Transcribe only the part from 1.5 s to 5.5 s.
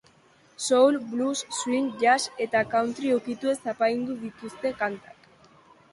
swing, jazz eta country ukituez apaindu dituzte kantak.